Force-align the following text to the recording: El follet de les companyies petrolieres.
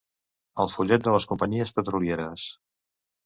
El 0.63 0.69
follet 0.75 1.03
de 1.07 1.13
les 1.15 1.27
companyies 1.33 1.73
petrolieres. 1.81 2.47